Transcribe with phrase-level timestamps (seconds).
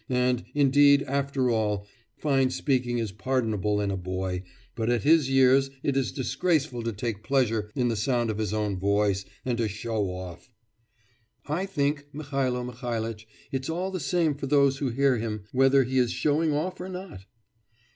[0.09, 1.85] And indeed, after all,
[2.17, 4.41] fine speaking is pardonable in a boy,
[4.73, 8.51] but at his years it is disgraceful to take pleasure in the sound of his
[8.51, 10.49] own voice, and to show off!'
[11.45, 15.99] 'I think, Mihailo Mihailitch, it's all the same for those who hear him, whether he
[15.99, 17.25] is showing off or not.